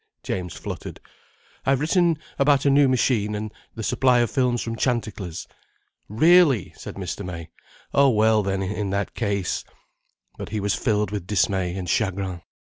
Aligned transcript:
James 0.23 0.55
fluttered. 0.55 0.99
"I 1.63 1.69
have 1.69 1.79
written 1.79 2.17
about 2.39 2.65
a 2.65 2.71
new 2.71 2.87
machine, 2.87 3.35
and 3.35 3.53
the 3.75 3.83
supply 3.83 4.17
of 4.21 4.31
films 4.31 4.63
from 4.63 4.75
Chanticlers." 4.75 5.45
"Really!" 6.09 6.73
said 6.75 6.95
Mr. 6.95 7.23
May. 7.23 7.51
"Oh 7.93 8.09
well 8.09 8.41
then, 8.41 8.63
in 8.63 8.89
that 8.89 9.13
case—" 9.13 9.63
But 10.39 10.49
he 10.49 10.59
was 10.59 10.73
filled 10.73 11.11
with 11.11 11.27
dismay 11.27 11.75
and 11.75 11.87
chagrin. 11.87 12.41